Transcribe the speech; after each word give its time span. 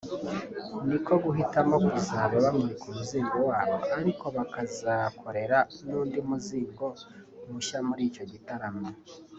ni 0.87 0.97
ko 1.05 1.13
guhitamo 1.23 1.75
kuzaba 1.87 2.35
bamurika 2.45 2.83
umuzingo 2.91 3.37
wabo 3.49 3.77
ariko 3.99 4.25
bakazakorera 4.37 5.57
n’undi 5.87 6.19
muzingo 6.27 6.85
mushya 7.51 7.79
muri 7.87 8.03
icyo 8.09 8.25
gitaramo 8.31 8.87